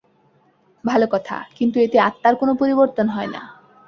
[0.83, 3.41] ভাল কথা, কিন্তু এতে আত্মার কোন পরিবর্তন হয় না।